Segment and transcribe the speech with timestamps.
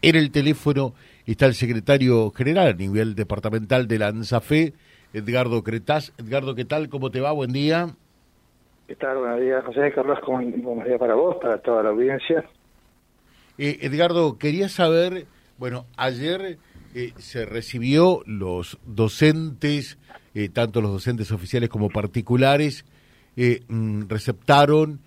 [0.00, 0.94] En el teléfono
[1.26, 4.74] está el secretario general a nivel departamental de la ANSAFE,
[5.12, 6.12] Edgardo Cretaz.
[6.18, 6.88] Edgardo, ¿qué tal?
[6.88, 7.32] ¿Cómo te va?
[7.32, 7.88] Buen día.
[8.86, 9.18] ¿Qué tal?
[9.18, 10.18] Buenos días, José Carlos.
[10.26, 12.44] Buenos días para vos, para toda la audiencia.
[13.58, 15.26] Eh, Edgardo, quería saber,
[15.58, 16.58] bueno, ayer
[16.94, 19.98] eh, se recibió los docentes,
[20.34, 22.86] eh, tanto los docentes oficiales como particulares,
[23.36, 25.00] mm, receptaron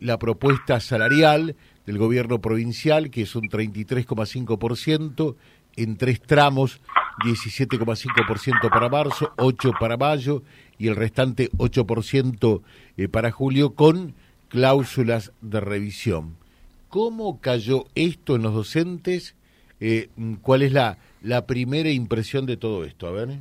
[0.00, 1.54] la propuesta salarial
[1.88, 5.36] del gobierno provincial, que es un 33,5%,
[5.76, 6.82] en tres tramos,
[7.24, 10.42] 17,5% para marzo, 8% para mayo
[10.76, 12.60] y el restante 8%
[13.10, 14.14] para julio, con
[14.48, 16.36] cláusulas de revisión.
[16.90, 19.34] ¿Cómo cayó esto en los docentes?
[19.80, 20.10] Eh,
[20.42, 23.06] ¿Cuál es la, la primera impresión de todo esto?
[23.06, 23.38] A ver.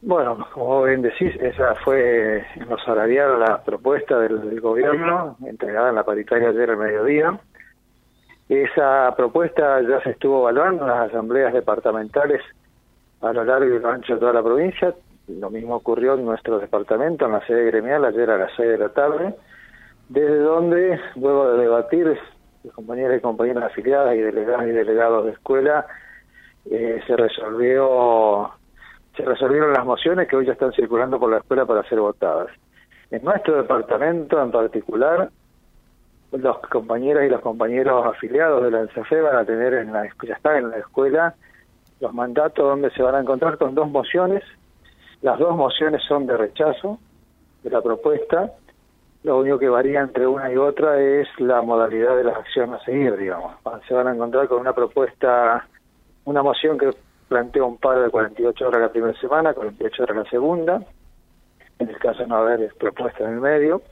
[0.00, 5.96] Bueno, como bien decís, esa fue en lo salarial la propuesta del, gobierno, entregada en
[5.96, 7.38] la paritaria ayer al mediodía.
[8.48, 12.40] Esa propuesta ya se estuvo evaluando en las asambleas departamentales
[13.20, 14.94] a lo largo y lo ancho de toda la provincia.
[15.26, 18.78] Lo mismo ocurrió en nuestro departamento, en la sede gremial, ayer a las 6 de
[18.78, 19.34] la tarde
[20.08, 22.18] desde donde, luego de debatir,
[22.74, 25.86] compañeras y compañeras afiliadas y delegadas y delegados de escuela,
[26.70, 28.50] eh, se resolvió
[29.28, 32.48] resolvieron las mociones que hoy ya están circulando por la escuela para ser votadas.
[33.10, 35.30] En nuestro departamento en particular,
[36.32, 40.34] los compañeras y los compañeros afiliados de la NCF van a tener en la ya
[40.34, 41.34] están en la escuela
[42.00, 44.44] los mandatos donde se van a encontrar con dos mociones.
[45.22, 46.98] Las dos mociones son de rechazo
[47.62, 48.52] de la propuesta
[49.24, 52.84] lo único que varía entre una y otra es la modalidad de las acciones a
[52.84, 53.52] seguir, digamos.
[53.86, 55.66] Se van a encontrar con una propuesta,
[56.24, 56.90] una moción que
[57.28, 60.82] plantea un paro de 48 horas la primera semana, 48 horas la segunda,
[61.78, 63.82] en el caso de no haber propuesta en el medio,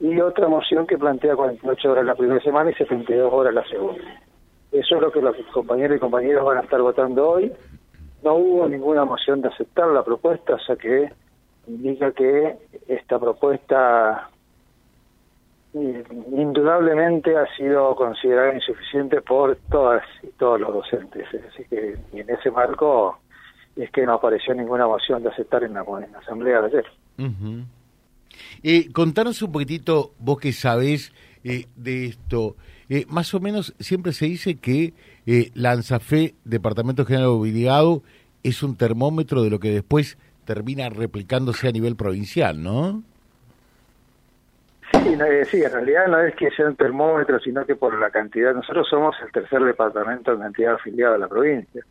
[0.00, 4.02] y otra moción que plantea 48 horas la primera semana y 72 horas la segunda.
[4.72, 7.52] Eso es lo que los compañeros y compañeros van a estar votando hoy.
[8.22, 11.12] No hubo ninguna moción de aceptar la propuesta, o sea que
[11.68, 12.56] indica que
[12.88, 14.30] esta propuesta
[15.74, 21.26] indudablemente ha sido considerada insuficiente por todas y todos los docentes.
[21.52, 23.18] Así que en ese marco
[23.76, 25.84] es que no apareció ninguna moción de aceptar en la,
[26.20, 26.86] asamblea de ayer.
[28.62, 31.12] eh, contanos un poquitito, vos que sabés
[31.42, 32.56] eh, de esto,
[32.88, 34.94] eh, más o menos siempre se dice que
[35.26, 38.02] eh, Lanzafe, Departamento General Obligado,
[38.42, 43.02] es un termómetro de lo que después termina replicándose a nivel provincial, ¿no?
[45.14, 48.10] Sí, eh, sí, en realidad no es que sea un termómetro, sino que por la
[48.10, 51.84] cantidad, nosotros somos el tercer departamento en cantidad afiliada a la provincia.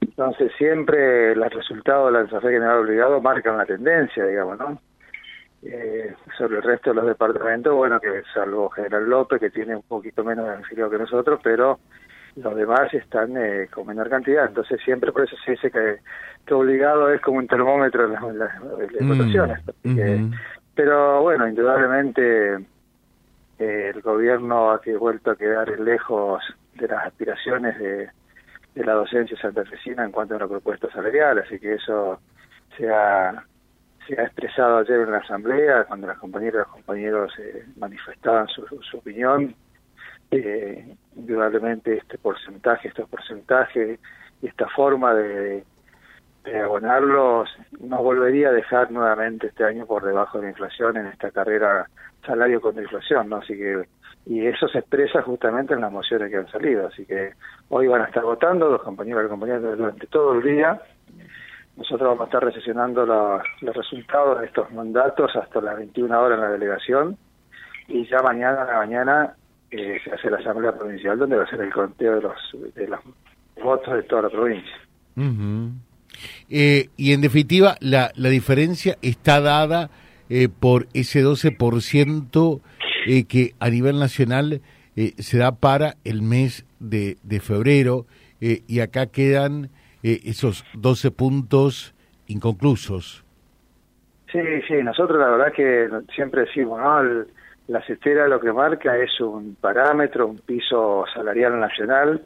[0.00, 4.80] Entonces siempre los resultados de la desafío general obligado marcan la tendencia, digamos, ¿no?
[5.62, 9.82] Eh, sobre el resto de los departamentos, bueno, que salvo General López, que tiene un
[9.82, 11.80] poquito menos de afiliado que nosotros, pero
[12.36, 14.46] los demás están eh, con menor cantidad.
[14.46, 15.96] Entonces siempre por eso se dice que,
[16.46, 19.60] que obligado es como un termómetro en las, mm, votaciones.
[20.76, 22.56] Pero bueno, indudablemente
[23.58, 26.42] eh, el gobierno ha vuelto a quedar lejos
[26.74, 28.10] de las aspiraciones de,
[28.74, 32.20] la docencia santafesina en cuanto a una propuesta salarial, así que eso
[32.76, 33.42] se ha,
[34.06, 38.46] se ha expresado ayer en la asamblea cuando las compañeras y los compañeros eh, manifestaban
[38.48, 39.54] su, su opinión.
[40.30, 43.98] Eh, indudablemente este porcentaje, estos porcentajes
[44.42, 45.64] y esta forma de,
[46.54, 47.48] abonarlos
[47.80, 51.88] nos volvería a dejar nuevamente este año por debajo de la inflación en esta carrera
[52.24, 53.36] salario contra inflación, ¿no?
[53.36, 53.84] Así que
[54.26, 57.34] y eso se expresa justamente en las mociones que han salido, así que
[57.68, 60.82] hoy van a estar votando los compañeros y compañeras durante todo el día.
[61.76, 66.44] Nosotros vamos a estar recesionando los resultados de estos mandatos hasta las 21 horas en
[66.44, 67.16] la delegación
[67.86, 69.34] y ya mañana a la mañana
[69.70, 72.88] eh, se hace la asamblea provincial donde va a ser el conteo de los de
[72.88, 73.00] los
[73.62, 74.76] votos de toda la provincia.
[76.48, 79.90] Eh, y en definitiva, la, la diferencia está dada
[80.28, 82.60] eh, por ese 12%
[83.06, 84.60] eh, que a nivel nacional
[84.96, 88.06] eh, se da para el mes de, de febrero
[88.38, 89.70] y acá quedan
[90.02, 91.94] esos 12 puntos
[92.26, 93.24] inconclusos.
[94.30, 94.38] Sí,
[94.68, 97.24] sí, nosotros la verdad que siempre decimos, ¿no?
[97.66, 102.22] la cestera lo que marca es un parámetro, un piso salarial nacional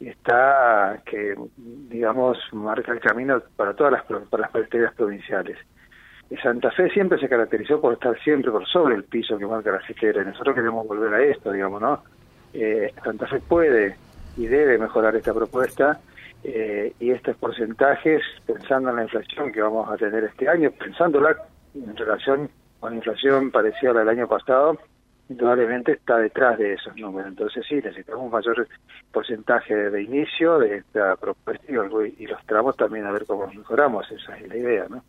[0.00, 5.58] está que digamos marca el camino para todas las para las periferias provinciales.
[6.28, 9.70] Y Santa Fe siempre se caracterizó por estar siempre por sobre el piso que marca
[9.70, 12.02] la cestera y nosotros queremos volver a esto, digamos, ¿no?
[12.52, 13.96] Eh, Santa Fe puede
[14.36, 16.00] y debe mejorar esta propuesta
[16.42, 21.36] eh, y estos porcentajes, pensando en la inflación que vamos a tener este año, pensándola
[21.74, 22.50] en relación
[22.80, 24.78] con la inflación parecida a la del año pasado,
[25.28, 27.28] indudablemente está detrás de esos números.
[27.28, 28.68] Entonces sí, necesitamos un mayor
[29.12, 34.36] porcentaje de inicio de esta propuesta y, los tramos también a ver cómo mejoramos, esa
[34.36, 34.86] es la idea.
[34.88, 35.02] ¿no?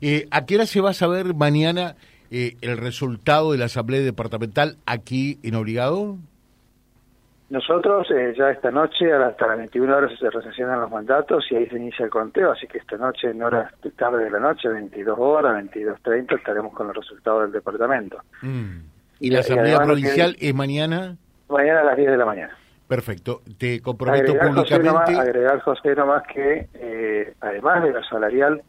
[0.00, 1.96] eh, ¿A qué hora se va a saber mañana
[2.30, 6.18] eh, el resultado de la Asamblea Departamental aquí en Obligado?
[7.48, 11.66] Nosotros eh, ya esta noche, hasta las 21 horas, se recesionan los mandatos y ahí
[11.68, 15.16] se inicia el conteo, así que esta noche, en horas tarde de la noche, 22
[15.16, 18.20] horas, 22.30, estaremos con los resultados del departamento.
[18.42, 18.95] Mm.
[19.20, 21.16] ¿Y la Asamblea Provincial es mañana?
[21.48, 22.56] Mañana a las 10 de la mañana.
[22.88, 23.42] Perfecto.
[23.58, 25.14] Te comprometo públicamente.
[25.14, 28.62] José agregar, José, nomás que eh, además de la salarial,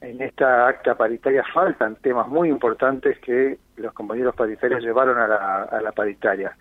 [0.00, 5.62] en esta acta paritaria faltan temas muy importantes que los compañeros paritarios llevaron a la,
[5.64, 6.56] a la paritaria.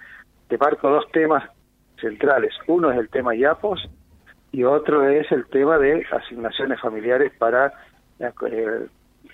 [0.48, 1.50] Te marco dos temas
[2.00, 2.54] centrales.
[2.68, 3.90] Uno es el tema IAPOS
[4.52, 7.74] y otro es el tema de asignaciones familiares para
[8.20, 8.88] eh,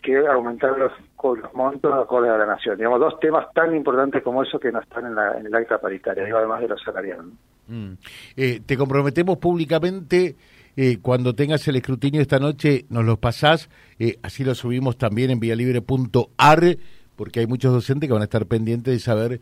[0.05, 0.91] que aumentar los,
[1.41, 2.77] los montos acorde a la nación.
[2.77, 5.79] Digamos, dos temas tan importantes como eso que no están en, la, en el acta
[5.79, 7.25] paritaria, además de los salariales.
[7.67, 7.93] Mm.
[8.37, 10.35] Eh, te comprometemos públicamente,
[10.77, 15.31] eh, cuando tengas el escrutinio esta noche, nos los pasás, eh, así lo subimos también
[15.31, 16.77] en vialibre.ar,
[17.15, 19.41] porque hay muchos docentes que van a estar pendientes de saber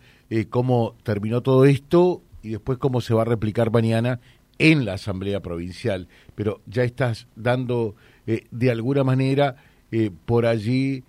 [0.49, 4.19] cómo terminó todo esto y después cómo se va a replicar mañana
[4.59, 6.07] en la Asamblea Provincial.
[6.35, 9.55] Pero ya estás dando de alguna manera
[10.25, 11.03] por allí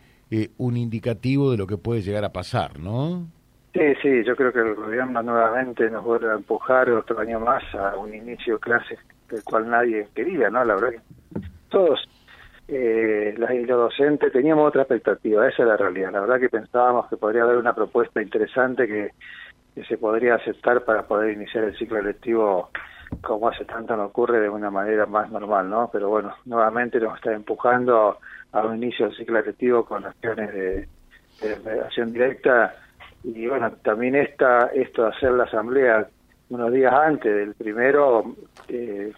[0.59, 3.27] un indicativo de lo que puede llegar a pasar, ¿no?
[3.75, 7.63] Sí, sí, yo creo que el gobierno nuevamente nos vuelve a empujar otro año más
[7.75, 8.99] a un inicio de clases
[9.29, 10.65] del cual nadie quería, ¿no?
[10.65, 11.41] La verdad que
[11.71, 12.01] todos,
[12.69, 16.13] eh, los docentes, teníamos otra expectativa, esa es la realidad.
[16.13, 19.11] La verdad que pensábamos que podría haber una propuesta interesante que,
[19.89, 22.71] se podría aceptar para poder iniciar el ciclo electivo
[23.21, 25.91] como hace tanto no ocurre de una manera más normal, ¿no?
[25.93, 28.19] Pero bueno, nuevamente nos está empujando
[28.53, 30.89] a, un inicio del ciclo electivo con acciones de,
[31.41, 32.75] de directa
[33.25, 36.09] y bueno, también esta, esto de hacer la asamblea
[36.51, 38.37] unos días antes del primero
[38.69, 39.13] eh,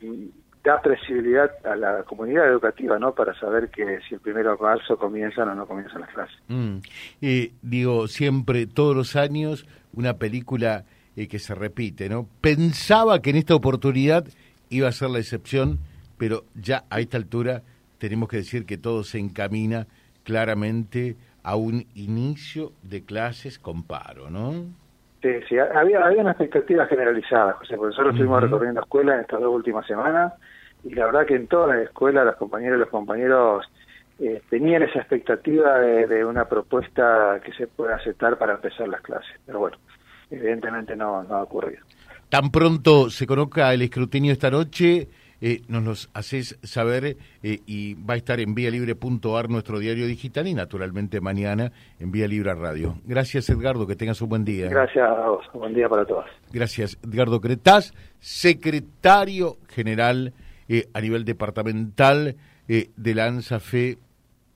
[0.62, 3.14] da presibilidad a la comunidad educativa, ¿no?
[3.14, 6.36] Para saber que si el primero de marzo comienzan o no comienzan las clases.
[6.48, 6.78] Mm.
[7.20, 10.84] Eh, digo, siempre, todos los años, una película
[11.16, 12.26] eh, que se repite, ¿no?
[12.40, 14.26] Pensaba que en esta oportunidad
[14.68, 15.78] iba a ser la excepción,
[16.18, 17.62] pero ya a esta altura
[17.98, 19.86] tenemos que decir que todo se encamina
[20.24, 24.52] claramente a un inicio de clases con paro, ¿no?
[25.22, 29.40] Sí, sí, había, había una expectativa generalizada, José, porque nosotros estuvimos recorriendo escuelas en estas
[29.40, 30.34] dos últimas semanas
[30.84, 33.64] y la verdad que en todas las escuelas los compañeros y los compañeros
[34.18, 39.36] eh, tenían esa expectativa de, una propuesta que se pueda aceptar para empezar las clases.
[39.44, 39.76] Pero bueno,
[40.30, 41.82] evidentemente no, no ha ocurrido.
[42.28, 45.08] Tan pronto se conozca el escrutinio esta noche,
[45.40, 50.48] eh, nos los haces saber eh, y va a estar en vialibre.ar nuestro diario digital
[50.48, 52.96] y naturalmente mañana en Vía Libre Radio.
[53.04, 54.68] Gracias Edgardo, que tengas un buen día.
[54.68, 56.24] Gracias a vos, buen día para todos.
[56.50, 60.32] Gracias Edgardo Cretaz, secretario general
[60.68, 62.36] eh, a nivel departamental
[62.66, 63.98] de la ANSAFE,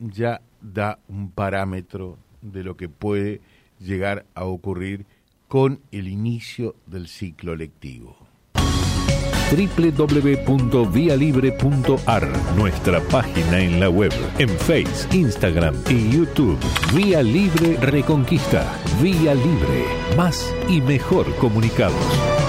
[0.01, 3.41] ya da un parámetro de lo que puede
[3.79, 5.07] llegar a ocurrir
[5.51, 8.17] con el inicio del ciclo lectivo
[9.51, 16.57] www.vialibre.ar, nuestra página en la web, en Face, Instagram y YouTube.
[16.95, 18.73] Vía Libre Reconquista.
[19.03, 19.87] Vía Libre.
[20.17, 22.40] Más y mejor comunicados.